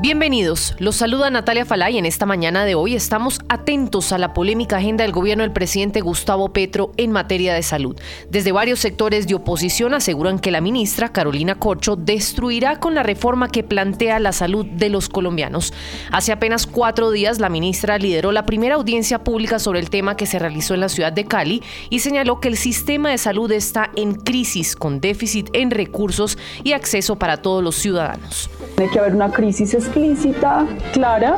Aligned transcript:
Bienvenidos, 0.00 0.76
los 0.78 0.94
saluda 0.94 1.28
Natalia 1.28 1.64
Falay. 1.64 1.98
En 1.98 2.06
esta 2.06 2.24
mañana 2.24 2.64
de 2.64 2.76
hoy 2.76 2.94
estamos 2.94 3.40
atentos 3.48 4.12
a 4.12 4.18
la 4.18 4.32
polémica 4.32 4.76
agenda 4.76 5.02
del 5.02 5.10
gobierno 5.10 5.42
del 5.42 5.52
presidente 5.52 6.02
Gustavo 6.02 6.52
Petro 6.52 6.92
en 6.96 7.10
materia 7.10 7.52
de 7.52 7.64
salud. 7.64 8.00
Desde 8.30 8.52
varios 8.52 8.78
sectores 8.78 9.26
de 9.26 9.34
oposición 9.34 9.94
aseguran 9.94 10.38
que 10.38 10.52
la 10.52 10.60
ministra 10.60 11.08
Carolina 11.08 11.56
Corcho 11.56 11.96
destruirá 11.96 12.78
con 12.78 12.94
la 12.94 13.02
reforma 13.02 13.48
que 13.48 13.64
plantea 13.64 14.20
la 14.20 14.30
salud 14.30 14.66
de 14.66 14.88
los 14.88 15.08
colombianos. 15.08 15.72
Hace 16.12 16.30
apenas 16.30 16.68
cuatro 16.68 17.10
días 17.10 17.40
la 17.40 17.48
ministra 17.48 17.98
lideró 17.98 18.30
la 18.30 18.46
primera 18.46 18.76
audiencia 18.76 19.24
pública 19.24 19.58
sobre 19.58 19.80
el 19.80 19.90
tema 19.90 20.16
que 20.16 20.26
se 20.26 20.38
realizó 20.38 20.74
en 20.74 20.80
la 20.80 20.90
ciudad 20.90 21.12
de 21.12 21.24
Cali 21.24 21.60
y 21.90 21.98
señaló 21.98 22.38
que 22.38 22.46
el 22.46 22.56
sistema 22.56 23.10
de 23.10 23.18
salud 23.18 23.50
está 23.50 23.90
en 23.96 24.14
crisis 24.14 24.76
con 24.76 25.00
déficit 25.00 25.48
en 25.54 25.72
recursos 25.72 26.38
y 26.62 26.72
acceso 26.72 27.16
para 27.16 27.38
todos 27.38 27.64
los 27.64 27.74
ciudadanos. 27.74 28.48
Tiene 28.76 28.92
que 28.92 29.00
haber 29.00 29.16
una 29.16 29.32
crisis 29.32 29.74
explícita, 29.88 30.66
clara, 30.92 31.36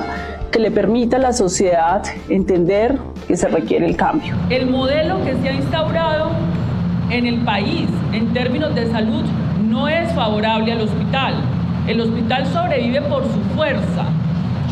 que 0.51 0.59
le 0.59 0.73
permita 0.73 1.19
a 1.19 1.21
la 1.21 1.33
sociedad 1.33 2.03
entender 2.29 2.99
que 3.29 3.37
se 3.37 3.47
requiere 3.47 3.87
el 3.87 3.95
cambio. 3.95 4.35
El 4.51 4.69
modelo 4.69 5.25
que 5.25 5.37
se 5.37 5.49
ha 5.49 5.53
instaurado 5.53 6.31
en 7.11 7.27
el 7.27 7.45
país 7.45 7.89
en 8.13 8.33
términos 8.33 8.75
de 8.75 8.91
salud 8.91 9.23
no 9.69 9.89
es 9.89 10.13
favorable 10.15 10.73
al 10.73 10.81
hospital. 10.81 11.35
El 11.87 12.01
hospital 12.01 12.45
sobrevive 12.47 13.03
por 13.03 13.23
su 13.23 13.41
fuerza, 13.55 14.07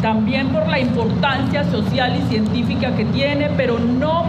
también 0.02 0.48
por 0.48 0.66
la 0.66 0.80
importancia 0.80 1.62
social 1.70 2.16
y 2.16 2.28
científica 2.28 2.91
que 2.97 3.05
tiene, 3.05 3.48
pero 3.56 3.78
no 3.78 4.24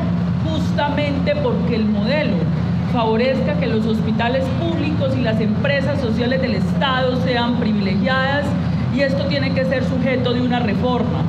justamente 0.46 1.36
porque 1.38 1.76
el 1.76 1.86
modelo 1.86 2.36
favorezca 2.94 3.56
que 3.60 3.66
los 3.66 3.86
hospitales 3.88 4.44
públicos 4.60 5.16
y 5.18 5.22
las 5.22 5.42
empresas 5.42 6.00
sociales 6.00 6.40
del 6.40 6.56
Estado 6.56 7.20
sean 7.24 7.56
privilegiadas 7.56 8.46
y 8.96 9.02
esto 9.02 9.26
tiene 9.26 9.54
que 9.54 9.66
ser 9.66 9.84
sujeto 9.84 10.34
de 10.34 10.42
una 10.42 10.60
reforma. 10.60 11.24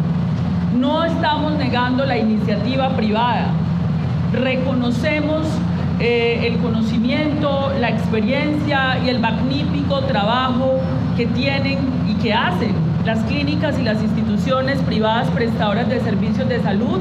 No 0.78 1.04
estamos 1.04 1.52
negando 1.54 2.04
la 2.06 2.16
iniciativa 2.16 2.90
privada, 2.90 3.48
reconocemos 4.32 5.46
eh, 5.98 6.46
el 6.46 6.58
conocimiento, 6.58 7.72
la 7.80 7.90
experiencia 7.90 8.98
y 9.04 9.08
el 9.08 9.20
magnífico 9.20 10.00
trabajo 10.02 10.80
que 11.16 11.26
tienen 11.26 11.78
y 12.08 12.14
que 12.14 12.32
hacen 12.32 12.74
las 13.04 13.18
clínicas 13.24 13.78
y 13.78 13.82
las 13.82 14.02
instituciones 14.02 14.78
privadas 14.82 15.28
prestadoras 15.30 15.88
de 15.88 16.00
servicios 16.00 16.48
de 16.48 16.62
salud 16.62 17.00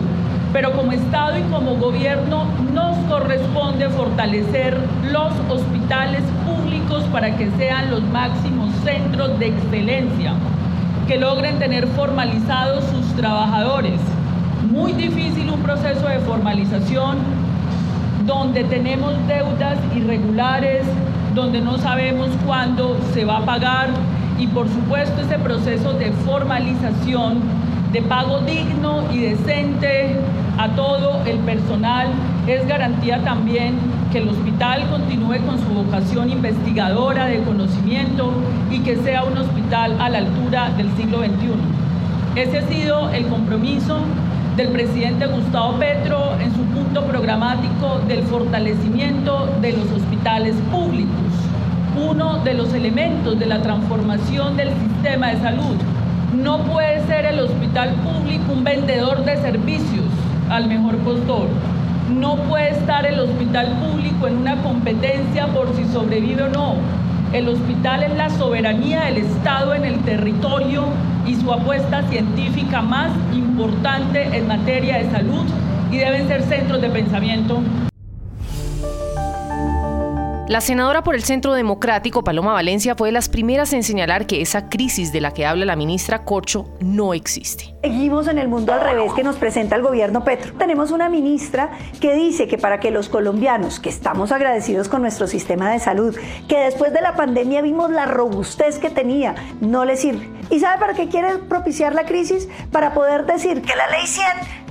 pero 0.52 0.72
como 0.74 0.92
Estado 0.92 1.38
y 1.38 1.42
como 1.44 1.76
gobierno 1.76 2.46
nos 2.74 2.98
corresponde 3.08 3.90
fortalecer 3.90 4.78
los 5.12 5.34
hospitales 5.50 6.24
públicos 6.46 7.04
para 7.12 7.36
que 7.38 7.50
sean 7.58 7.92
los 7.92 8.04
máximos 8.04 8.72
centros 8.84 9.38
de 9.40 9.48
excelencia, 9.48 10.34
que 11.08 11.18
logren 11.18 11.60
tener 11.60 11.88
formalizados 11.88 12.84
sus 12.86 13.06
trabajadores. 13.16 14.00
Muy 14.72 14.94
difícil 14.94 15.50
un 15.50 15.62
proceso 15.62 16.08
de 16.08 16.20
formalización 16.20 17.18
donde 18.26 18.64
tenemos 18.66 19.16
deudas 19.28 19.78
irregulares, 19.96 20.86
donde 21.34 21.62
no 21.62 21.78
sabemos 21.78 22.30
cuándo 22.46 22.98
se 23.14 23.26
va 23.26 23.38
a 23.38 23.46
pagar 23.46 23.90
y 24.38 24.48
por 24.48 24.68
supuesto 24.68 25.22
ese 25.22 25.38
proceso 25.40 25.94
de 25.94 26.12
formalización, 26.12 27.40
de 27.92 28.02
pago 28.04 28.40
digno 28.42 29.04
y 29.12 29.20
decente 29.20 30.16
a 30.58 30.70
todo 30.70 31.22
el 31.26 31.38
personal. 31.40 32.08
Es 32.48 32.68
garantía 32.68 33.24
también 33.24 33.76
que 34.12 34.20
el 34.20 34.30
hospital 34.30 34.88
continúe 34.90 35.38
con 35.46 35.60
su 35.60 35.70
vocación 35.74 36.30
investigadora 36.32 37.26
de 37.26 37.42
conocimiento 37.44 38.32
y 38.70 38.80
que 38.80 38.98
sea 38.98 39.24
un 39.24 39.38
hospital 39.38 39.96
a 40.00 40.10
la 40.10 40.20
altura 40.20 40.70
del 40.78 40.90
siglo 40.96 41.20
XXI. 41.20 41.80
Ese 42.36 42.60
ha 42.60 42.68
sido 42.68 43.10
el 43.10 43.28
compromiso 43.28 44.00
del 44.56 44.70
presidente 44.70 45.26
Gustavo 45.28 45.74
Petro 45.80 46.36
en 46.40 46.54
su 46.54 46.62
punto 46.64 47.06
programático 47.06 48.00
del 48.08 48.24
fortalecimiento 48.24 49.48
de 49.62 49.74
los 49.74 49.92
hospitales 49.92 50.56
públicos, 50.72 51.10
uno 51.98 52.40
de 52.44 52.54
los 52.54 52.74
elementos 52.74 53.40
de 53.40 53.46
la 53.46 53.62
transformación 53.62 54.58
del 54.58 54.70
sistema 54.70 55.28
de 55.30 55.40
salud. 55.40 55.76
No 56.44 56.60
puede 56.60 57.06
ser 57.06 57.26
el 57.26 57.40
hospital 57.42 57.96
público 57.96 58.54
un 58.54 58.64
vendedor 58.64 59.26
de 59.26 59.36
servicios 59.38 60.06
al 60.50 60.68
mejor 60.68 60.96
postor. 61.00 61.48
No 62.18 62.38
puede 62.38 62.70
estar 62.70 63.06
el 63.06 63.20
hospital 63.20 63.68
público 63.82 64.26
en 64.26 64.38
una 64.38 64.56
competencia 64.62 65.48
por 65.48 65.76
si 65.76 65.84
sobrevive 65.86 66.44
o 66.44 66.50
no. 66.50 66.76
El 67.34 67.50
hospital 67.50 68.04
es 68.04 68.16
la 68.16 68.30
soberanía 68.30 69.02
del 69.02 69.18
Estado 69.18 69.74
en 69.74 69.84
el 69.84 70.00
territorio 70.00 70.86
y 71.28 71.36
su 71.36 71.52
apuesta 71.52 72.04
científica 72.04 72.82
más 72.82 73.12
importante 73.34 74.24
en 74.36 74.48
materia 74.48 74.98
de 75.00 75.12
salud 75.12 75.46
y 75.92 75.98
deben 75.98 76.28
ser 76.30 76.44
centros 76.44 76.82
de 76.82 76.90
pensamiento 76.90 77.62
la 80.50 80.62
senadora 80.62 81.04
por 81.04 81.14
el 81.14 81.24
Centro 81.24 81.54
Democrático, 81.54 82.24
Paloma 82.24 82.54
Valencia, 82.54 82.96
fue 82.96 83.10
de 83.10 83.12
las 83.12 83.30
primeras 83.30 83.72
en 83.72 83.84
señalar 83.84 84.26
que 84.26 84.42
esa 84.42 84.68
crisis 84.68 85.12
de 85.12 85.22
la 85.22 85.32
que 85.32 85.46
habla 85.46 85.64
la 85.64 85.76
ministra 85.76 86.26
Corcho 86.26 86.66
no 86.80 87.14
existe. 87.14 87.76
Seguimos 87.84 88.28
en 88.28 88.40
el 88.40 88.48
mundo 88.48 88.74
al 88.74 88.82
revés 88.82 89.14
que 89.14 89.24
nos 89.24 89.36
presenta 89.36 89.76
el 89.76 89.84
gobierno 89.84 90.24
Petro. 90.24 90.54
Tenemos 90.58 90.90
una 90.90 91.08
ministra 91.08 91.70
que 92.02 92.16
dice 92.16 92.48
que 92.48 92.58
para 92.58 92.80
que 92.80 92.90
los 92.90 93.10
colombianos, 93.10 93.80
que 93.80 93.90
estamos 93.90 94.32
agradecidos 94.32 94.90
con 94.90 95.04
nuestro 95.04 95.28
sistema 95.28 95.72
de 95.72 95.78
salud, 95.78 96.18
que 96.48 96.58
después 96.58 96.94
de 96.94 97.02
la 97.02 97.16
pandemia 97.16 97.62
vimos 97.62 97.92
la 97.92 98.08
robustez 98.08 98.80
que 98.80 98.90
tenía, 98.90 99.36
no 99.62 99.86
le 99.86 99.98
sirve. 99.98 100.28
¿Y 100.50 100.60
sabe 100.60 100.80
para 100.80 100.96
qué 100.96 101.10
quiere 101.10 101.38
propiciar 101.38 101.94
la 101.94 102.06
crisis? 102.06 102.50
Para 102.72 102.96
poder 102.96 103.28
decir 103.28 103.62
que 103.62 103.76
la 103.76 103.88
ley 103.92 104.08
100 104.08 104.26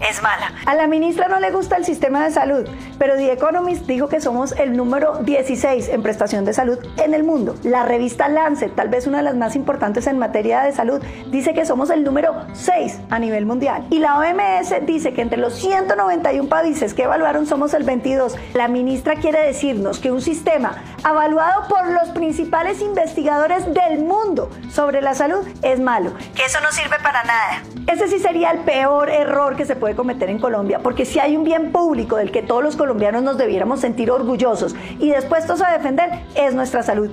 es 0.09 0.23
mala. 0.23 0.53
A 0.67 0.75
la 0.75 0.87
ministra 0.87 1.29
no 1.29 1.41
le 1.41 1.51
gusta 1.51 1.77
el 1.77 1.85
sistema 1.85 2.25
de 2.25 2.31
salud, 2.31 2.69
pero 2.99 3.17
The 3.17 3.33
Economist 3.33 3.87
dijo 3.87 4.09
que 4.09 4.21
somos 4.21 4.53
el 4.53 4.77
número 4.77 5.19
16 5.19 5.89
en 5.89 6.03
prestación 6.03 6.45
de 6.45 6.53
salud 6.53 6.79
en 6.97 7.15
el 7.15 7.25
mundo. 7.25 7.55
La 7.63 7.85
revista 7.85 8.29
Lancet, 8.29 8.75
tal 8.75 8.89
vez 8.89 9.07
una 9.07 9.19
de 9.19 9.25
las 9.25 9.37
más 9.37 9.57
importantes 9.57 10.07
en 10.07 10.19
materia 10.19 10.63
de 10.63 10.73
salud, 10.73 11.03
dice 11.31 11.55
que 11.55 11.65
somos 11.65 11.91
el 11.91 12.05
número 12.05 12.35
6 12.53 13.01
a 13.11 13.19
nivel 13.19 13.47
mundial. 13.47 13.87
Y 13.91 13.99
la 13.99 14.19
OMS 14.19 14.87
dice 14.87 15.13
que 15.13 15.23
entre 15.23 15.39
los 15.39 15.55
191 15.55 16.49
países 16.49 16.95
que 16.95 17.05
evaluaron 17.05 17.47
somos 17.47 17.75
el 17.75 17.85
22. 17.85 18.37
La 18.55 18.69
ministra 18.69 19.17
quiere 19.17 19.41
decirnos 19.41 19.99
que 19.99 20.11
un 20.11 20.21
sistema 20.21 20.83
evaluado 21.09 21.69
por 21.69 21.89
los 21.91 22.11
principales 22.11 22.81
investigadores 22.81 23.65
del 23.73 24.01
mundo 24.01 24.51
sobre 24.71 25.03
la 25.03 25.15
salud 25.15 25.47
es 25.63 25.81
malo, 25.81 26.13
que 26.35 26.45
eso 26.45 26.61
no 26.61 26.71
sirve 26.73 26.97
para 27.03 27.23
nada. 27.25 27.63
Ese 27.87 28.09
sí 28.09 28.19
sería 28.19 28.51
el 28.51 28.61
peor 28.61 29.09
error 29.09 29.57
que 29.57 29.65
se 29.65 29.77
puede 29.77 29.88
cometer 29.95 30.31
en 30.31 30.39
Colombia, 30.39 30.81
porque 30.83 31.05
si 31.05 31.19
hay 31.19 31.37
un 31.37 31.45
bien 31.45 31.73
público 31.73 32.17
del 32.17 32.31
que 32.31 32.43
todos 32.43 32.63
los 32.63 32.77
colombianos 32.77 33.23
nos 33.23 33.39
debiéramos 33.39 33.81
sentir 33.81 34.11
orgullosos 34.11 34.75
y 34.99 35.13
dispuestos 35.13 35.63
a 35.63 35.73
defender, 35.73 36.11
es 36.35 36.55
nuestra 36.55 36.83
salud. 36.83 37.11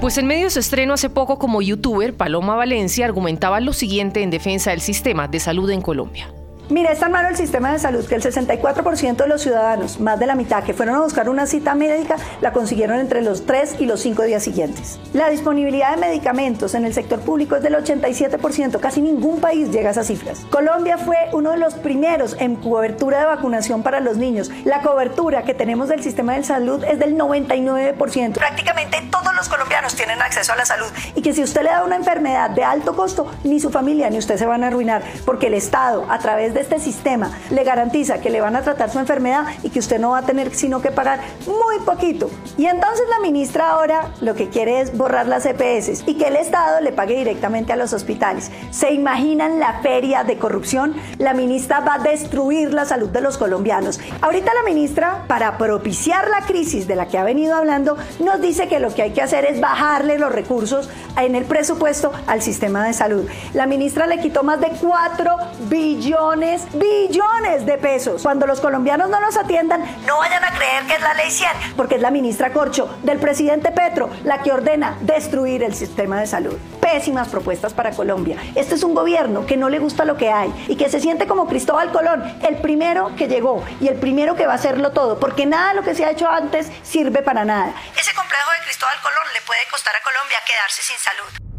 Pues 0.00 0.18
en 0.18 0.26
medio 0.26 0.44
de 0.44 0.50
su 0.50 0.58
estreno 0.58 0.94
hace 0.94 1.10
poco 1.10 1.38
como 1.38 1.62
youtuber, 1.62 2.14
Paloma 2.14 2.56
Valencia 2.56 3.04
argumentaba 3.04 3.60
lo 3.60 3.72
siguiente 3.72 4.22
en 4.22 4.30
defensa 4.30 4.72
del 4.72 4.80
sistema 4.80 5.28
de 5.28 5.38
salud 5.38 5.70
en 5.70 5.80
Colombia. 5.80 6.32
Mira, 6.72 6.90
es 6.90 7.00
tan 7.00 7.12
malo 7.12 7.28
el 7.28 7.36
sistema 7.36 7.70
de 7.70 7.78
salud 7.78 8.06
que 8.06 8.14
el 8.14 8.22
64% 8.22 9.16
de 9.16 9.28
los 9.28 9.42
ciudadanos, 9.42 10.00
más 10.00 10.18
de 10.18 10.24
la 10.24 10.34
mitad, 10.34 10.64
que 10.64 10.72
fueron 10.72 10.94
a 10.94 11.02
buscar 11.02 11.28
una 11.28 11.46
cita 11.46 11.74
médica, 11.74 12.16
la 12.40 12.54
consiguieron 12.54 12.98
entre 12.98 13.20
los 13.20 13.44
3 13.44 13.76
y 13.78 13.84
los 13.84 14.00
5 14.00 14.22
días 14.22 14.42
siguientes. 14.42 14.98
La 15.12 15.28
disponibilidad 15.28 15.90
de 15.90 15.98
medicamentos 15.98 16.74
en 16.74 16.86
el 16.86 16.94
sector 16.94 17.20
público 17.20 17.56
es 17.56 17.62
del 17.62 17.74
87%, 17.74 18.80
casi 18.80 19.02
ningún 19.02 19.38
país 19.38 19.70
llega 19.70 19.90
a 19.90 19.92
esas 19.92 20.06
cifras. 20.06 20.46
Colombia 20.48 20.96
fue 20.96 21.18
uno 21.34 21.50
de 21.50 21.58
los 21.58 21.74
primeros 21.74 22.36
en 22.40 22.56
cobertura 22.56 23.20
de 23.20 23.26
vacunación 23.26 23.82
para 23.82 24.00
los 24.00 24.16
niños. 24.16 24.50
La 24.64 24.80
cobertura 24.80 25.42
que 25.42 25.52
tenemos 25.52 25.90
del 25.90 26.02
sistema 26.02 26.36
de 26.36 26.42
salud 26.42 26.82
es 26.84 26.98
del 26.98 27.18
99%. 27.18 28.32
Prácticamente 28.32 28.96
todos 29.10 29.34
los 29.36 29.50
colombianos 29.50 29.94
tienen 29.94 30.22
acceso 30.22 30.54
a 30.54 30.56
la 30.56 30.64
salud 30.64 30.88
y 31.14 31.20
que 31.20 31.34
si 31.34 31.42
usted 31.42 31.64
le 31.64 31.68
da 31.68 31.84
una 31.84 31.96
enfermedad 31.96 32.48
de 32.48 32.64
alto 32.64 32.96
costo, 32.96 33.30
ni 33.44 33.60
su 33.60 33.68
familia 33.68 34.08
ni 34.08 34.16
usted 34.16 34.38
se 34.38 34.46
van 34.46 34.64
a 34.64 34.68
arruinar, 34.68 35.02
porque 35.26 35.48
el 35.48 35.54
Estado, 35.54 36.06
a 36.08 36.18
través 36.18 36.54
de 36.54 36.61
este 36.62 36.78
sistema 36.78 37.30
le 37.50 37.64
garantiza 37.64 38.20
que 38.20 38.30
le 38.30 38.40
van 38.40 38.56
a 38.56 38.62
tratar 38.62 38.90
su 38.90 38.98
enfermedad 38.98 39.44
y 39.62 39.70
que 39.70 39.80
usted 39.80 39.98
no 39.98 40.10
va 40.10 40.18
a 40.18 40.22
tener 40.22 40.54
sino 40.54 40.80
que 40.80 40.90
pagar 40.90 41.20
muy 41.46 41.84
poquito. 41.84 42.30
Y 42.56 42.66
entonces 42.66 43.04
la 43.10 43.20
ministra 43.20 43.70
ahora 43.70 44.10
lo 44.20 44.34
que 44.34 44.48
quiere 44.48 44.80
es 44.80 44.96
borrar 44.96 45.26
las 45.26 45.44
EPS 45.44 46.04
y 46.06 46.14
que 46.14 46.28
el 46.28 46.36
Estado 46.36 46.80
le 46.80 46.92
pague 46.92 47.16
directamente 47.16 47.72
a 47.72 47.76
los 47.76 47.92
hospitales. 47.92 48.50
¿Se 48.70 48.92
imaginan 48.92 49.58
la 49.58 49.80
feria 49.80 50.24
de 50.24 50.38
corrupción? 50.38 50.94
La 51.18 51.34
ministra 51.34 51.80
va 51.80 51.94
a 51.94 51.98
destruir 51.98 52.72
la 52.72 52.84
salud 52.84 53.08
de 53.08 53.20
los 53.20 53.38
colombianos. 53.38 54.00
Ahorita 54.20 54.52
la 54.54 54.62
ministra, 54.62 55.24
para 55.26 55.58
propiciar 55.58 56.28
la 56.28 56.46
crisis 56.46 56.86
de 56.86 56.96
la 56.96 57.08
que 57.08 57.18
ha 57.18 57.24
venido 57.24 57.54
hablando, 57.56 57.96
nos 58.20 58.40
dice 58.40 58.68
que 58.68 58.78
lo 58.78 58.94
que 58.94 59.02
hay 59.02 59.12
que 59.12 59.22
hacer 59.22 59.44
es 59.44 59.60
bajarle 59.60 60.18
los 60.18 60.32
recursos 60.32 60.88
en 61.16 61.34
el 61.34 61.44
presupuesto 61.44 62.12
al 62.26 62.42
sistema 62.42 62.86
de 62.86 62.92
salud. 62.92 63.28
La 63.54 63.66
ministra 63.66 64.06
le 64.06 64.20
quitó 64.20 64.42
más 64.42 64.60
de 64.60 64.70
4 64.80 65.36
billones 65.68 66.51
es 66.52 66.66
billones 66.72 67.64
de 67.66 67.78
pesos. 67.78 68.22
Cuando 68.22 68.46
los 68.46 68.60
colombianos 68.60 69.08
no 69.08 69.20
los 69.20 69.36
atiendan, 69.36 69.82
no 70.06 70.18
vayan 70.18 70.44
a 70.44 70.52
creer 70.52 70.84
que 70.86 70.94
es 70.94 71.00
la 71.00 71.14
ley 71.14 71.30
100, 71.30 71.48
porque 71.76 71.94
es 71.94 72.00
la 72.00 72.10
ministra 72.10 72.52
Corcho 72.52 72.98
del 73.02 73.18
presidente 73.18 73.72
Petro 73.72 74.10
la 74.24 74.42
que 74.42 74.52
ordena 74.52 74.96
destruir 75.00 75.62
el 75.62 75.74
sistema 75.74 76.20
de 76.20 76.26
salud. 76.26 76.56
Pésimas 76.80 77.28
propuestas 77.28 77.72
para 77.72 77.92
Colombia. 77.92 78.36
Este 78.54 78.74
es 78.74 78.82
un 78.82 78.94
gobierno 78.94 79.46
que 79.46 79.56
no 79.56 79.68
le 79.68 79.78
gusta 79.78 80.04
lo 80.04 80.16
que 80.16 80.30
hay 80.30 80.52
y 80.68 80.76
que 80.76 80.90
se 80.90 81.00
siente 81.00 81.26
como 81.26 81.46
Cristóbal 81.46 81.90
Colón, 81.90 82.22
el 82.46 82.56
primero 82.56 83.14
que 83.16 83.28
llegó 83.28 83.64
y 83.80 83.88
el 83.88 83.96
primero 83.96 84.36
que 84.36 84.46
va 84.46 84.52
a 84.52 84.56
hacerlo 84.56 84.92
todo, 84.92 85.18
porque 85.18 85.46
nada 85.46 85.70
de 85.70 85.74
lo 85.76 85.82
que 85.82 85.94
se 85.94 86.04
ha 86.04 86.10
hecho 86.10 86.28
antes 86.28 86.70
sirve 86.82 87.22
para 87.22 87.44
nada. 87.44 87.72
Ese 87.98 88.14
complejo 88.14 88.50
de 88.58 88.64
Cristóbal 88.64 88.96
Colón 89.02 89.24
le 89.32 89.40
puede 89.42 89.60
costar 89.70 89.94
a 89.96 90.02
Colombia 90.02 90.38
quedarse 90.46 90.82
sin 90.82 90.98
salud. 90.98 91.51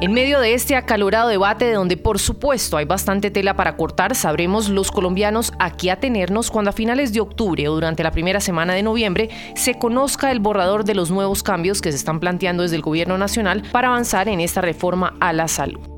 En 0.00 0.12
medio 0.12 0.38
de 0.38 0.54
este 0.54 0.76
acalorado 0.76 1.28
debate, 1.28 1.64
de 1.64 1.72
donde 1.72 1.96
por 1.96 2.20
supuesto 2.20 2.76
hay 2.76 2.84
bastante 2.84 3.32
tela 3.32 3.56
para 3.56 3.76
cortar, 3.76 4.14
sabremos 4.14 4.68
los 4.68 4.92
colombianos 4.92 5.52
a 5.58 5.76
qué 5.76 5.90
atenernos 5.90 6.52
cuando 6.52 6.70
a 6.70 6.72
finales 6.72 7.12
de 7.12 7.18
octubre 7.18 7.68
o 7.68 7.74
durante 7.74 8.04
la 8.04 8.12
primera 8.12 8.40
semana 8.40 8.74
de 8.74 8.84
noviembre 8.84 9.28
se 9.56 9.74
conozca 9.74 10.30
el 10.30 10.38
borrador 10.38 10.84
de 10.84 10.94
los 10.94 11.10
nuevos 11.10 11.42
cambios 11.42 11.82
que 11.82 11.90
se 11.90 11.96
están 11.96 12.20
planteando 12.20 12.62
desde 12.62 12.76
el 12.76 12.82
Gobierno 12.82 13.18
Nacional 13.18 13.64
para 13.72 13.88
avanzar 13.88 14.28
en 14.28 14.38
esta 14.38 14.60
reforma 14.60 15.16
a 15.18 15.32
la 15.32 15.48
salud. 15.48 15.97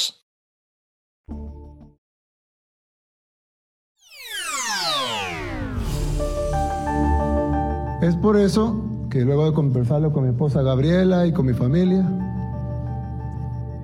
Es 8.01 8.15
por 8.15 8.35
eso 8.35 8.83
que 9.11 9.21
luego 9.21 9.45
de 9.45 9.53
conversarlo 9.53 10.11
con 10.11 10.23
mi 10.23 10.29
esposa 10.29 10.63
Gabriela 10.63 11.27
y 11.27 11.33
con 11.33 11.45
mi 11.45 11.53
familia, 11.53 12.03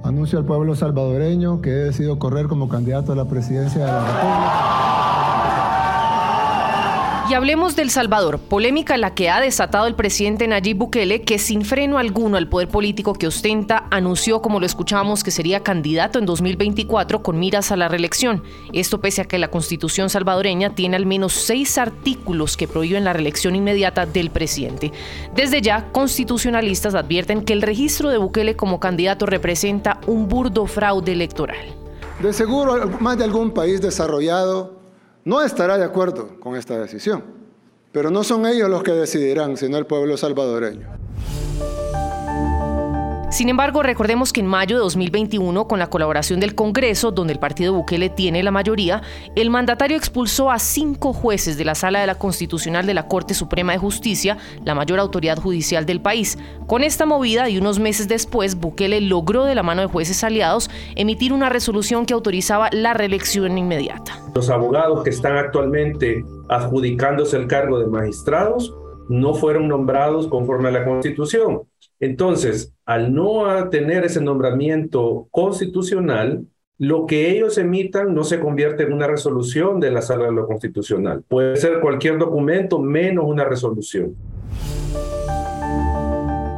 anuncio 0.03 0.39
al 0.39 0.45
pueblo 0.45 0.75
salvadoreño 0.75 1.61
que 1.61 1.69
he 1.69 1.83
decidido 1.83 2.17
correr 2.17 2.47
como 2.47 2.67
candidato 2.67 3.11
a 3.11 3.15
la 3.15 3.25
presidencia 3.25 3.85
de 3.85 3.91
la 3.91 3.99
República. 3.99 4.86
Y 7.29 7.33
hablemos 7.33 7.75
del 7.75 7.89
Salvador, 7.89 8.39
polémica 8.39 8.95
la 8.95 9.13
que 9.13 9.29
ha 9.29 9.41
desatado 9.41 9.85
el 9.87 9.95
presidente 9.95 10.47
Nayib 10.47 10.77
Bukele, 10.77 11.23
que 11.23 11.39
sin 11.39 11.65
freno 11.65 11.97
alguno 11.97 12.37
al 12.37 12.47
poder 12.47 12.69
político 12.69 13.11
que 13.11 13.27
ostenta, 13.27 13.85
anunció, 13.91 14.41
como 14.41 14.61
lo 14.61 14.65
escuchamos, 14.65 15.25
que 15.25 15.31
sería 15.31 15.61
candidato 15.61 16.19
en 16.19 16.25
2024 16.25 17.21
con 17.23 17.37
miras 17.37 17.73
a 17.73 17.75
la 17.75 17.89
reelección. 17.89 18.43
Esto 18.71 19.01
pese 19.01 19.19
a 19.19 19.25
que 19.25 19.39
la 19.39 19.49
constitución 19.49 20.09
salvadoreña 20.09 20.73
tiene 20.73 20.95
al 20.95 21.05
menos 21.05 21.33
seis 21.33 21.77
artículos 21.77 22.55
que 22.55 22.69
prohíben 22.69 23.03
la 23.03 23.11
reelección 23.11 23.57
inmediata 23.57 24.05
del 24.05 24.29
presidente. 24.29 24.93
Desde 25.35 25.61
ya, 25.61 25.91
constitucionalistas 25.91 26.95
advierten 26.95 27.43
que 27.43 27.51
el 27.51 27.61
registro 27.61 28.09
de 28.09 28.19
Bukele 28.19 28.55
como 28.55 28.79
candidato 28.79 29.25
representa 29.25 29.99
un 30.07 30.29
burdo 30.29 30.65
fraude 30.65 31.11
electoral. 31.11 31.75
De 32.21 32.31
seguro, 32.31 32.89
más 33.01 33.17
de 33.17 33.25
algún 33.25 33.51
país 33.51 33.81
desarrollado 33.81 34.76
no 35.27 35.41
estará 35.41 35.77
de 35.77 35.83
acuerdo 35.83 36.39
con 36.39 36.55
esta 36.55 36.79
decisión, 36.79 37.21
pero 37.91 38.09
no 38.09 38.23
son 38.23 38.45
ellos 38.45 38.69
los 38.69 38.81
que 38.81 38.93
decidirán, 38.93 39.57
sino 39.57 39.77
el 39.77 39.85
pueblo 39.85 40.15
salvadoreño. 40.15 40.87
Sin 43.29 43.49
embargo, 43.49 43.83
recordemos 43.83 44.31
que 44.31 44.39
en 44.39 44.47
mayo 44.47 44.77
de 44.77 44.83
2021, 44.83 45.67
con 45.67 45.79
la 45.79 45.89
colaboración 45.89 46.39
del 46.39 46.55
Congreso, 46.55 47.11
donde 47.11 47.33
el 47.33 47.39
partido 47.39 47.73
Bukele 47.73 48.09
tiene 48.09 48.41
la 48.41 48.51
mayoría, 48.51 49.01
el 49.35 49.49
mandatario 49.49 49.97
expulsó 49.97 50.49
a 50.49 50.59
cinco 50.59 51.11
jueces 51.11 51.57
de 51.57 51.65
la 51.65 51.75
Sala 51.75 51.99
de 51.99 52.07
la 52.07 52.15
Constitucional 52.15 52.85
de 52.85 52.93
la 52.93 53.09
Corte 53.09 53.33
Suprema 53.33 53.73
de 53.73 53.79
Justicia, 53.79 54.37
la 54.63 54.75
mayor 54.75 54.99
autoridad 54.99 55.37
judicial 55.37 55.85
del 55.85 55.99
país. 55.99 56.37
Con 56.67 56.83
esta 56.83 57.05
movida 57.05 57.49
y 57.49 57.57
unos 57.57 57.79
meses 57.79 58.07
después, 58.07 58.55
Bukele 58.55 59.01
logró 59.01 59.43
de 59.43 59.55
la 59.55 59.63
mano 59.63 59.81
de 59.81 59.87
jueces 59.87 60.23
aliados 60.23 60.69
emitir 60.95 61.33
una 61.33 61.49
resolución 61.49 62.05
que 62.05 62.13
autorizaba 62.13 62.69
la 62.71 62.93
reelección 62.93 63.57
inmediata. 63.57 64.21
Los 64.35 64.49
abogados 64.49 65.03
que 65.03 65.09
están 65.09 65.35
actualmente 65.35 66.23
adjudicándose 66.47 67.35
el 67.35 67.47
cargo 67.47 67.77
de 67.77 67.87
magistrados 67.87 68.73
no 69.09 69.33
fueron 69.33 69.67
nombrados 69.67 70.27
conforme 70.27 70.69
a 70.69 70.71
la 70.71 70.85
Constitución. 70.85 71.63
Entonces, 71.99 72.73
al 72.85 73.13
no 73.13 73.69
tener 73.69 74.05
ese 74.05 74.21
nombramiento 74.21 75.27
constitucional, 75.31 76.45
lo 76.77 77.07
que 77.07 77.31
ellos 77.31 77.57
emitan 77.57 78.13
no 78.13 78.23
se 78.23 78.39
convierte 78.39 78.83
en 78.83 78.93
una 78.93 79.07
resolución 79.07 79.79
de 79.79 79.89
la 79.89 80.03
Sala 80.03 80.25
de 80.25 80.31
lo 80.31 80.45
Constitucional. 80.45 81.23
Puede 81.27 81.57
ser 81.57 81.79
cualquier 81.79 82.19
documento 82.19 82.79
menos 82.79 83.25
una 83.25 83.45
resolución. 83.45 84.15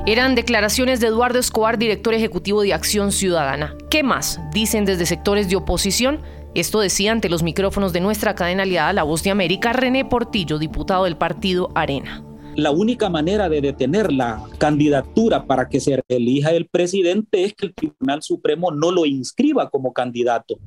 Eran 0.05 0.35
declaraciones 0.35 0.99
de 0.99 1.07
Eduardo 1.07 1.39
Escobar, 1.39 1.77
director 1.77 2.13
ejecutivo 2.13 2.63
de 2.63 2.73
Acción 2.73 3.11
Ciudadana. 3.11 3.75
¿Qué 3.89 4.03
más? 4.03 4.41
Dicen 4.51 4.83
desde 4.83 5.05
sectores 5.05 5.49
de 5.49 5.55
oposición. 5.55 6.19
Esto 6.55 6.79
decía 6.79 7.11
ante 7.11 7.29
los 7.29 7.43
micrófonos 7.43 7.93
de 7.93 8.01
nuestra 8.01 8.33
cadena 8.33 8.63
aliada 8.63 8.91
La 8.91 9.03
Voz 9.03 9.23
de 9.23 9.29
América, 9.29 9.71
René 9.71 10.03
Portillo, 10.03 10.57
diputado 10.57 11.05
del 11.05 11.15
partido 11.15 11.69
Arena 11.75 12.23
la 12.63 12.71
única 12.71 13.09
manera 13.09 13.49
de 13.49 13.61
detener 13.61 14.11
la 14.11 14.43
candidatura 14.57 15.45
para 15.45 15.69
que 15.69 15.79
se 15.79 16.01
elija 16.07 16.51
el 16.51 16.67
presidente 16.67 17.43
es 17.43 17.53
que 17.53 17.67
el 17.67 17.73
Tribunal 17.73 18.21
Supremo 18.21 18.71
no 18.71 18.91
lo 18.91 19.05
inscriba 19.05 19.69
como 19.69 19.93
candidato. 19.93 20.57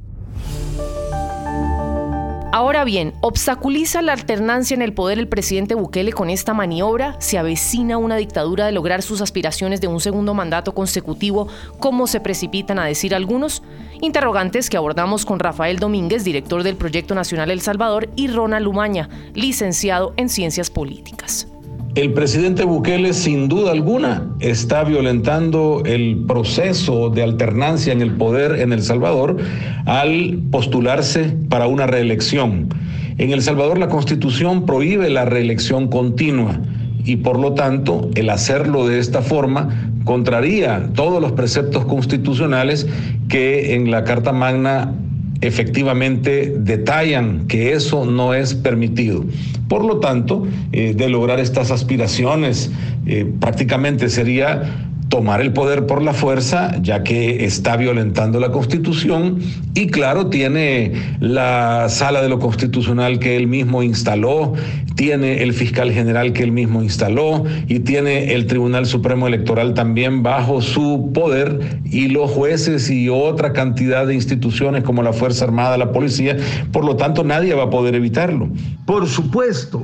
Ahora 2.54 2.84
bien, 2.84 3.14
¿obstaculiza 3.22 4.02
la 4.02 4.12
alternancia 4.12 4.75
en 4.75 4.82
el 4.82 4.92
poder 4.92 5.18
el 5.18 5.26
presidente 5.26 5.75
Bukele 5.75 6.12
con 6.12 6.28
esta 6.28 6.52
maniobra? 6.52 7.18
¿Se 7.18 7.38
avecina 7.38 7.96
una 7.96 8.16
dictadura 8.16 8.66
de 8.66 8.72
lograr 8.72 9.00
sus 9.00 9.22
aspiraciones 9.22 9.80
de 9.80 9.88
un 9.88 10.00
segundo 10.00 10.34
mandato 10.34 10.75
consecutivo, 10.75 11.49
como 11.78 12.06
se 12.06 12.20
precipitan 12.20 12.78
a 12.78 12.84
decir 12.84 13.14
algunos? 13.14 13.62
Interrogantes 14.02 14.68
que 14.68 14.76
abordamos 14.76 15.25
con 15.25 15.38
Rafael 15.38 15.78
Domínguez, 15.78 16.25
director 16.25 16.62
del 16.62 16.76
Proyecto 16.76 17.14
Nacional 17.14 17.50
El 17.50 17.62
Salvador, 17.62 18.11
y 18.16 18.28
Ronald 18.28 18.66
Lumaña, 18.66 19.08
licenciado 19.32 20.12
en 20.18 20.28
Ciencias 20.28 20.68
Políticas. 20.68 21.51
El 21.94 22.14
presidente 22.14 22.64
Bukele 22.64 23.12
sin 23.12 23.49
duda 23.49 23.70
alguna 23.70 24.26
está 24.40 24.82
violentando 24.82 25.82
el 25.84 26.25
proceso 26.26 27.11
de 27.11 27.22
alternancia 27.22 27.92
en 27.92 28.00
el 28.00 28.12
poder 28.12 28.61
en 28.61 28.72
El 28.72 28.82
Salvador 28.82 29.37
al 29.84 30.38
postularse 30.50 31.37
para 31.50 31.66
una 31.66 31.87
reelección. 31.87 32.70
En 33.18 33.30
El 33.32 33.42
Salvador 33.42 33.76
la 33.76 33.90
constitución 33.90 34.64
prohíbe 34.64 35.11
la 35.11 35.26
reelección 35.26 35.88
continua 35.88 36.58
y 37.04 37.16
por 37.16 37.38
lo 37.38 37.52
tanto 37.52 38.08
el 38.14 38.30
hacerlo 38.30 38.87
de 38.87 38.99
esta 38.99 39.20
forma 39.20 39.92
contraría 40.04 40.88
todos 40.94 41.20
los 41.20 41.32
preceptos 41.32 41.84
constitucionales 41.84 42.87
que 43.28 43.75
en 43.75 43.90
la 43.90 44.04
Carta 44.04 44.32
Magna 44.32 44.94
efectivamente 45.42 46.54
detallan 46.56 47.46
que 47.49 47.72
eso 47.72 48.06
no 48.06 48.32
es 48.32 48.54
permitido. 48.54 49.25
Por 49.68 49.84
lo 49.84 49.99
tanto, 49.99 50.46
eh, 50.72 50.94
de 50.96 51.08
lograr 51.08 51.40
estas 51.40 51.70
aspiraciones, 51.70 52.70
eh, 53.06 53.26
prácticamente 53.40 54.08
sería 54.08 54.91
tomar 55.12 55.42
el 55.42 55.52
poder 55.52 55.85
por 55.85 56.00
la 56.00 56.14
fuerza, 56.14 56.75
ya 56.81 57.02
que 57.02 57.45
está 57.45 57.76
violentando 57.76 58.40
la 58.40 58.50
Constitución 58.50 59.40
y 59.75 59.88
claro, 59.88 60.28
tiene 60.28 60.95
la 61.21 61.90
sala 61.90 62.23
de 62.23 62.31
lo 62.31 62.38
constitucional 62.38 63.19
que 63.19 63.37
él 63.37 63.47
mismo 63.47 63.83
instaló, 63.83 64.54
tiene 64.97 65.42
el 65.42 65.52
fiscal 65.52 65.92
general 65.92 66.33
que 66.33 66.45
él 66.45 66.52
mismo 66.52 66.83
instaló 66.83 67.45
y 67.69 67.81
tiene 67.81 68.33
el 68.33 68.47
Tribunal 68.47 68.87
Supremo 68.87 69.28
Electoral 69.28 69.75
también 69.75 70.23
bajo 70.23 70.62
su 70.62 71.11
poder 71.12 71.61
y 71.85 72.09
los 72.09 72.31
jueces 72.31 72.88
y 72.88 73.11
otra 73.11 73.52
cantidad 73.52 74.07
de 74.07 74.14
instituciones 74.14 74.83
como 74.83 75.02
la 75.02 75.12
Fuerza 75.12 75.45
Armada, 75.45 75.76
la 75.76 75.92
policía, 75.92 76.38
por 76.73 76.87
lo 76.87 76.97
tanto 76.97 77.23
nadie 77.23 77.52
va 77.52 77.64
a 77.64 77.71
poder 77.71 77.95
evitarlo. 77.97 78.49
Por 78.87 79.07
supuesto 79.07 79.83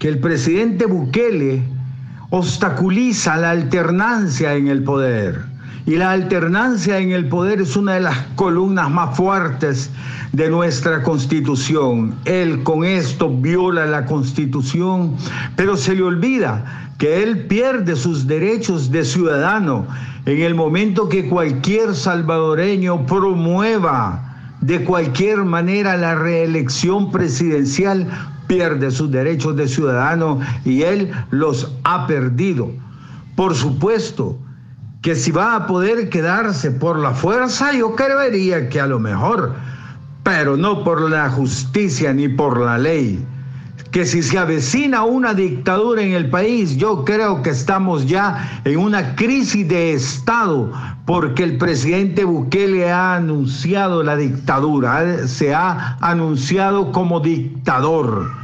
que 0.00 0.08
el 0.08 0.18
presidente 0.18 0.86
Bukele 0.86 1.62
obstaculiza 2.36 3.36
la 3.36 3.50
alternancia 3.52 4.54
en 4.54 4.66
el 4.66 4.82
poder. 4.82 5.40
Y 5.86 5.94
la 5.94 6.10
alternancia 6.10 6.98
en 6.98 7.12
el 7.12 7.28
poder 7.28 7.60
es 7.60 7.76
una 7.76 7.94
de 7.94 8.00
las 8.00 8.18
columnas 8.34 8.90
más 8.90 9.16
fuertes 9.16 9.88
de 10.32 10.50
nuestra 10.50 11.00
constitución. 11.04 12.16
Él 12.24 12.64
con 12.64 12.84
esto 12.84 13.30
viola 13.30 13.86
la 13.86 14.04
constitución, 14.06 15.14
pero 15.54 15.76
se 15.76 15.94
le 15.94 16.02
olvida 16.02 16.90
que 16.98 17.22
él 17.22 17.46
pierde 17.46 17.94
sus 17.94 18.26
derechos 18.26 18.90
de 18.90 19.04
ciudadano 19.04 19.86
en 20.26 20.40
el 20.40 20.56
momento 20.56 21.08
que 21.08 21.28
cualquier 21.28 21.94
salvadoreño 21.94 23.06
promueva 23.06 24.34
de 24.60 24.82
cualquier 24.82 25.44
manera 25.44 25.96
la 25.96 26.16
reelección 26.16 27.12
presidencial 27.12 28.08
pierde 28.46 28.90
sus 28.90 29.10
derechos 29.10 29.56
de 29.56 29.68
ciudadano 29.68 30.40
y 30.64 30.82
él 30.82 31.12
los 31.30 31.72
ha 31.84 32.06
perdido. 32.06 32.70
Por 33.36 33.54
supuesto 33.54 34.38
que 35.02 35.14
si 35.14 35.30
va 35.30 35.56
a 35.56 35.66
poder 35.66 36.08
quedarse 36.08 36.70
por 36.70 36.98
la 36.98 37.12
fuerza, 37.12 37.72
yo 37.72 37.94
creería 37.94 38.68
que 38.68 38.80
a 38.80 38.86
lo 38.86 38.98
mejor, 38.98 39.54
pero 40.22 40.56
no 40.56 40.82
por 40.84 41.10
la 41.10 41.28
justicia 41.30 42.14
ni 42.14 42.28
por 42.28 42.60
la 42.60 42.78
ley 42.78 43.24
que 43.94 44.04
si 44.04 44.24
se 44.24 44.36
avecina 44.36 45.04
una 45.04 45.34
dictadura 45.34 46.02
en 46.02 46.14
el 46.14 46.28
país, 46.28 46.76
yo 46.76 47.04
creo 47.04 47.42
que 47.42 47.50
estamos 47.50 48.06
ya 48.06 48.60
en 48.64 48.76
una 48.80 49.14
crisis 49.14 49.68
de 49.68 49.92
Estado, 49.92 50.72
porque 51.06 51.44
el 51.44 51.58
presidente 51.58 52.24
Bukele 52.24 52.90
ha 52.90 53.14
anunciado 53.14 54.02
la 54.02 54.16
dictadura, 54.16 55.28
se 55.28 55.54
ha 55.54 55.96
anunciado 56.00 56.90
como 56.90 57.20
dictador. 57.20 58.43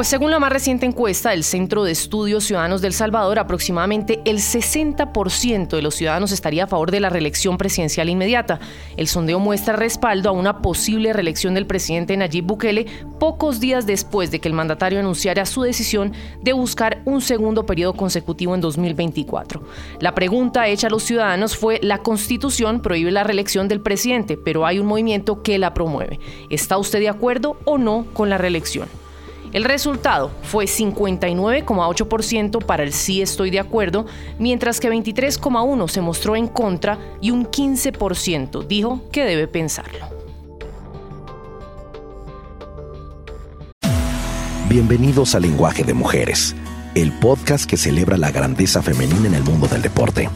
Pues 0.00 0.08
según 0.08 0.30
la 0.30 0.38
más 0.38 0.50
reciente 0.50 0.86
encuesta 0.86 1.32
del 1.32 1.44
Centro 1.44 1.84
de 1.84 1.92
Estudios 1.92 2.44
Ciudadanos 2.44 2.80
del 2.80 2.94
Salvador, 2.94 3.38
aproximadamente 3.38 4.22
el 4.24 4.38
60% 4.38 5.68
de 5.68 5.82
los 5.82 5.94
ciudadanos 5.94 6.32
estaría 6.32 6.64
a 6.64 6.66
favor 6.66 6.90
de 6.90 7.00
la 7.00 7.10
reelección 7.10 7.58
presidencial 7.58 8.08
inmediata. 8.08 8.60
El 8.96 9.08
sondeo 9.08 9.38
muestra 9.40 9.76
respaldo 9.76 10.30
a 10.30 10.32
una 10.32 10.62
posible 10.62 11.12
reelección 11.12 11.52
del 11.52 11.66
presidente 11.66 12.16
Nayib 12.16 12.46
Bukele 12.46 12.86
pocos 13.18 13.60
días 13.60 13.86
después 13.86 14.30
de 14.30 14.38
que 14.38 14.48
el 14.48 14.54
mandatario 14.54 15.00
anunciara 15.00 15.44
su 15.44 15.60
decisión 15.60 16.14
de 16.40 16.54
buscar 16.54 17.02
un 17.04 17.20
segundo 17.20 17.66
periodo 17.66 17.92
consecutivo 17.92 18.54
en 18.54 18.62
2024. 18.62 19.62
La 20.00 20.14
pregunta 20.14 20.66
hecha 20.66 20.86
a 20.86 20.90
los 20.90 21.02
ciudadanos 21.02 21.58
fue, 21.58 21.78
la 21.82 21.98
Constitución 21.98 22.80
prohíbe 22.80 23.10
la 23.10 23.24
reelección 23.24 23.68
del 23.68 23.82
presidente, 23.82 24.38
pero 24.38 24.64
hay 24.64 24.78
un 24.78 24.86
movimiento 24.86 25.42
que 25.42 25.58
la 25.58 25.74
promueve. 25.74 26.18
¿Está 26.48 26.78
usted 26.78 27.00
de 27.00 27.10
acuerdo 27.10 27.58
o 27.66 27.76
no 27.76 28.06
con 28.14 28.30
la 28.30 28.38
reelección? 28.38 28.88
El 29.52 29.64
resultado 29.64 30.30
fue 30.42 30.66
59,8% 30.66 32.64
para 32.64 32.84
el 32.84 32.92
sí 32.92 33.20
estoy 33.20 33.50
de 33.50 33.58
acuerdo, 33.58 34.06
mientras 34.38 34.78
que 34.78 34.88
23,1% 34.88 35.88
se 35.88 36.00
mostró 36.00 36.36
en 36.36 36.46
contra 36.46 36.98
y 37.20 37.32
un 37.32 37.46
15% 37.46 38.64
dijo 38.66 39.02
que 39.10 39.24
debe 39.24 39.48
pensarlo. 39.48 40.06
Bienvenidos 44.68 45.34
a 45.34 45.40
Lenguaje 45.40 45.82
de 45.82 45.94
Mujeres, 45.94 46.54
el 46.94 47.10
podcast 47.10 47.68
que 47.68 47.76
celebra 47.76 48.16
la 48.16 48.30
grandeza 48.30 48.82
femenina 48.82 49.26
en 49.26 49.34
el 49.34 49.42
mundo 49.42 49.66
del 49.66 49.82
deporte. 49.82 50.28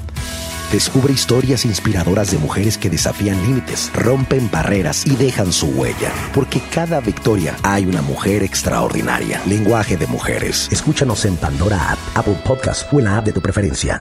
Descubre 0.74 1.12
historias 1.12 1.64
inspiradoras 1.64 2.32
de 2.32 2.38
mujeres 2.38 2.76
que 2.76 2.90
desafían 2.90 3.40
límites, 3.42 3.92
rompen 3.94 4.50
barreras 4.50 5.06
y 5.06 5.14
dejan 5.14 5.52
su 5.52 5.68
huella. 5.68 6.12
Porque 6.34 6.60
cada 6.60 6.98
victoria 6.98 7.54
hay 7.62 7.86
una 7.86 8.02
mujer 8.02 8.42
extraordinaria. 8.42 9.40
Lenguaje 9.46 9.96
de 9.96 10.08
mujeres. 10.08 10.68
Escúchanos 10.72 11.26
en 11.26 11.36
Pandora 11.36 11.92
App, 11.92 11.98
Apple 12.16 12.38
Podcast 12.44 12.92
o 12.92 12.98
en 12.98 13.04
la 13.04 13.18
app 13.18 13.26
de 13.26 13.32
tu 13.32 13.40
preferencia. 13.40 14.00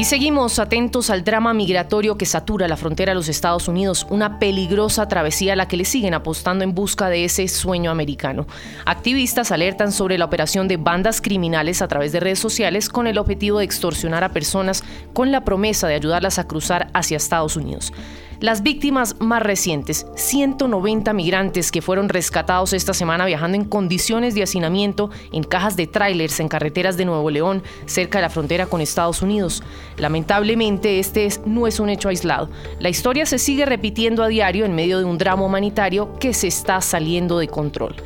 Y 0.00 0.04
seguimos 0.04 0.58
atentos 0.58 1.10
al 1.10 1.24
drama 1.24 1.52
migratorio 1.52 2.16
que 2.16 2.24
satura 2.24 2.66
la 2.68 2.78
frontera 2.78 3.10
de 3.10 3.16
los 3.16 3.28
Estados 3.28 3.68
Unidos, 3.68 4.06
una 4.08 4.38
peligrosa 4.38 5.06
travesía 5.08 5.52
a 5.52 5.56
la 5.56 5.68
que 5.68 5.76
le 5.76 5.84
siguen 5.84 6.14
apostando 6.14 6.64
en 6.64 6.74
busca 6.74 7.10
de 7.10 7.26
ese 7.26 7.46
sueño 7.48 7.90
americano. 7.90 8.46
Activistas 8.86 9.52
alertan 9.52 9.92
sobre 9.92 10.16
la 10.16 10.24
operación 10.24 10.68
de 10.68 10.78
bandas 10.78 11.20
criminales 11.20 11.82
a 11.82 11.88
través 11.88 12.12
de 12.12 12.20
redes 12.20 12.38
sociales 12.38 12.88
con 12.88 13.08
el 13.08 13.18
objetivo 13.18 13.58
de 13.58 13.66
extorsionar 13.66 14.24
a 14.24 14.30
personas 14.30 14.84
con 15.12 15.32
la 15.32 15.44
promesa 15.44 15.86
de 15.86 15.96
ayudarlas 15.96 16.38
a 16.38 16.48
cruzar 16.48 16.88
hacia 16.94 17.18
Estados 17.18 17.56
Unidos. 17.56 17.92
Las 18.40 18.62
víctimas 18.62 19.16
más 19.20 19.42
recientes, 19.42 20.06
190 20.14 21.12
migrantes 21.12 21.70
que 21.70 21.82
fueron 21.82 22.08
rescatados 22.08 22.72
esta 22.72 22.94
semana 22.94 23.26
viajando 23.26 23.58
en 23.58 23.66
condiciones 23.66 24.34
de 24.34 24.42
hacinamiento 24.42 25.10
en 25.30 25.42
cajas 25.42 25.76
de 25.76 25.86
trailers 25.86 26.40
en 26.40 26.48
carreteras 26.48 26.96
de 26.96 27.04
Nuevo 27.04 27.28
León, 27.28 27.62
cerca 27.84 28.16
de 28.16 28.22
la 28.22 28.30
frontera 28.30 28.64
con 28.64 28.80
Estados 28.80 29.20
Unidos. 29.20 29.62
Lamentablemente, 29.98 30.98
este 30.98 31.28
no 31.44 31.66
es 31.66 31.80
un 31.80 31.90
hecho 31.90 32.08
aislado. 32.08 32.48
La 32.78 32.88
historia 32.88 33.26
se 33.26 33.38
sigue 33.38 33.66
repitiendo 33.66 34.22
a 34.22 34.28
diario 34.28 34.64
en 34.64 34.74
medio 34.74 34.98
de 34.98 35.04
un 35.04 35.18
drama 35.18 35.42
humanitario 35.42 36.18
que 36.18 36.32
se 36.32 36.46
está 36.46 36.80
saliendo 36.80 37.38
de 37.38 37.48
control. 37.48 37.96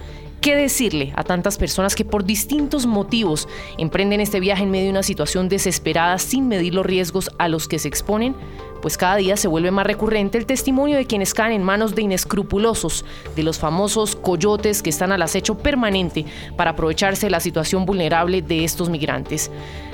¿Qué 0.45 0.57
decirle 0.57 1.15
a 1.17 1.25
tantas 1.25 1.57
personas 1.57 1.95
que 1.95 2.05
por 2.05 2.23
distintos 2.23 2.85
motivos 2.85 3.49
emprenden 3.79 4.21
este 4.21 4.41
viaje 4.41 4.65
en 4.65 4.71
medio 4.71 4.85
de 4.85 4.91
una 4.91 5.03
situación 5.03 5.49
desesperada 5.49 6.19
sin 6.19 6.49
medir 6.49 6.75
los 6.75 6.85
riesgos 6.85 7.31
a 7.39 7.49
los 7.49 7.67
que 7.67 7.79
se 7.79 7.89
exponen? 7.89 8.37
pues 8.83 8.99
cada 8.99 9.17
día 9.17 9.39
se 9.39 9.49
vuelve 9.49 9.71
más 9.71 9.87
recurrente 9.87 10.37
el 10.37 10.45
testimonio 10.45 10.99
de 10.99 11.07
quienes 11.07 11.33
caen 11.33 11.53
en 11.53 11.63
manos 11.63 11.95
de 11.95 12.03
inescrupulosos, 12.03 13.07
de 13.35 13.43
los 13.43 13.59
famosos 13.59 14.15
coyotes 14.15 14.83
que 14.83 14.91
están 14.91 15.11
al 15.11 15.23
acecho 15.23 15.57
permanente 15.57 16.27
para 16.59 16.73
aprovecharse 16.73 17.25
de 17.25 17.31
la 17.31 17.41
situación 17.41 17.87
vulnerable 17.87 18.43
de 18.43 18.63
estos 18.63 18.91
migrantes. 18.91 19.51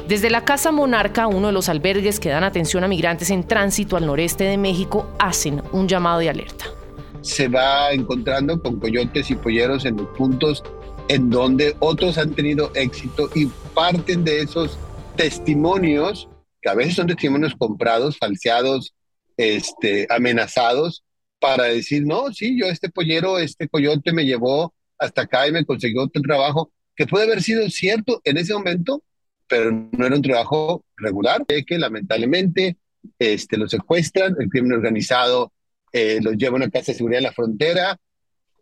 Desde 0.08 0.28
la 0.28 0.44
Casa 0.44 0.72
Monarca, 0.72 1.28
uno 1.28 1.46
de 1.46 1.52
los 1.52 1.68
albergues 1.68 2.18
que 2.18 2.30
dan 2.30 2.42
atención 2.42 2.82
a 2.82 2.88
migrantes 2.88 3.30
en 3.30 3.44
tránsito 3.44 3.96
al 3.96 4.06
noreste 4.06 4.42
de 4.42 4.58
México, 4.58 5.08
hacen 5.20 5.62
un 5.70 5.86
llamado 5.86 6.18
de 6.18 6.30
alerta. 6.30 6.79
Se 7.22 7.48
va 7.48 7.92
encontrando 7.92 8.60
con 8.60 8.80
coyotes 8.80 9.30
y 9.30 9.36
polleros 9.36 9.84
en 9.84 9.96
los 9.96 10.08
puntos 10.16 10.62
en 11.08 11.28
donde 11.28 11.76
otros 11.80 12.18
han 12.18 12.34
tenido 12.34 12.70
éxito 12.74 13.28
y 13.34 13.46
parten 13.74 14.24
de 14.24 14.42
esos 14.42 14.78
testimonios 15.16 16.28
que 16.60 16.68
a 16.68 16.74
veces 16.74 16.94
son 16.94 17.06
testimonios 17.06 17.54
comprados, 17.56 18.18
falseados, 18.18 18.94
este, 19.36 20.06
amenazados, 20.10 21.02
para 21.38 21.64
decir, 21.64 22.04
no, 22.04 22.32
sí, 22.32 22.58
yo 22.60 22.66
este 22.66 22.90
pollero, 22.90 23.38
este 23.38 23.68
coyote 23.68 24.12
me 24.12 24.26
llevó 24.26 24.74
hasta 24.98 25.22
acá 25.22 25.48
y 25.48 25.52
me 25.52 25.64
consiguió 25.64 26.02
otro 26.02 26.20
trabajo, 26.20 26.70
que 26.94 27.06
puede 27.06 27.24
haber 27.24 27.42
sido 27.42 27.68
cierto 27.70 28.20
en 28.24 28.36
ese 28.36 28.52
momento, 28.52 29.02
pero 29.48 29.72
no 29.72 30.06
era 30.06 30.14
un 30.14 30.22
trabajo 30.22 30.84
regular, 30.96 31.44
que 31.46 31.78
lamentablemente 31.78 32.76
este, 33.18 33.56
lo 33.56 33.66
secuestran, 33.68 34.36
el 34.38 34.50
crimen 34.50 34.72
organizado 34.72 35.52
eh, 35.92 36.20
los 36.22 36.36
lleva 36.36 36.54
a 36.54 36.56
una 36.56 36.70
casa 36.70 36.92
de 36.92 36.98
seguridad 36.98 37.18
en 37.18 37.24
la 37.24 37.32
frontera, 37.32 37.98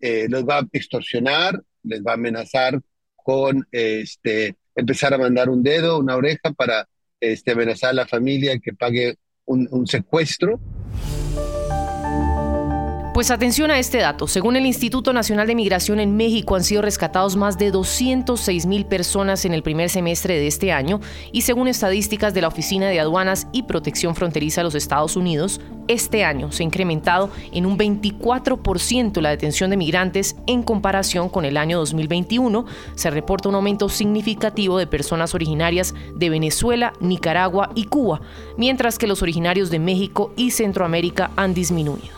eh, 0.01 0.27
los 0.29 0.45
va 0.45 0.59
a 0.59 0.69
extorsionar, 0.73 1.61
les 1.83 2.03
va 2.03 2.13
a 2.13 2.15
amenazar 2.15 2.81
con 3.17 3.67
este, 3.73 4.57
empezar 4.75 5.13
a 5.15 5.19
mandar 5.19 5.49
un 5.49 5.63
dedo, 5.63 5.99
una 5.99 6.17
oreja 6.17 6.53
para 6.57 6.89
este, 7.21 7.53
amenazar 7.53 7.91
a 7.91 7.95
la 7.95 8.07
familia 8.07 8.59
que 8.59 8.73
pague 8.73 9.17
un, 9.45 9.69
un 9.71 9.87
secuestro. 9.87 10.61
Pues 13.19 13.33
atención 13.33 13.73
a 13.73 13.81
este 13.81 13.99
dato. 13.99 14.29
Según 14.29 14.55
el 14.55 14.65
Instituto 14.65 15.13
Nacional 15.13 15.49
de 15.49 15.57
Migración 15.57 15.99
en 15.99 16.17
México 16.17 16.55
han 16.55 16.63
sido 16.63 16.83
rescatados 16.83 17.35
más 17.35 17.59
de 17.59 17.73
206 17.73 18.67
mil 18.67 18.87
personas 18.87 19.45
en 19.45 19.55
el 19.55 19.65
primer 19.65 19.91
semestre 19.91 20.39
de 20.39 20.47
este 20.47 20.71
año 20.71 21.01
y 21.33 21.41
según 21.41 21.67
estadísticas 21.67 22.33
de 22.33 22.43
la 22.43 22.47
Oficina 22.47 22.87
de 22.87 23.01
Aduanas 23.01 23.49
y 23.51 23.65
Protección 23.65 24.15
Fronteriza 24.15 24.61
de 24.61 24.67
los 24.67 24.77
Estados 24.77 25.17
Unidos, 25.17 25.61
este 25.89 26.23
año 26.23 26.53
se 26.53 26.63
ha 26.63 26.67
incrementado 26.67 27.29
en 27.51 27.67
un 27.67 27.77
24% 27.77 29.21
la 29.21 29.31
detención 29.31 29.71
de 29.71 29.77
migrantes 29.77 30.37
en 30.47 30.63
comparación 30.63 31.29
con 31.29 31.45
el 31.45 31.57
año 31.57 31.79
2021. 31.79 32.67
Se 32.95 33.11
reporta 33.11 33.49
un 33.49 33.57
aumento 33.57 33.89
significativo 33.89 34.79
de 34.79 34.87
personas 34.87 35.35
originarias 35.35 35.93
de 36.15 36.31
Venezuela, 36.31 36.93
Nicaragua 37.01 37.73
y 37.75 37.87
Cuba, 37.87 38.21
mientras 38.57 38.97
que 38.97 39.09
los 39.09 39.23
originarios 39.23 39.71
de 39.71 39.81
México 39.81 40.33
y 40.37 40.53
Centroamérica 40.53 41.33
han 41.35 41.53
disminuido. 41.53 42.18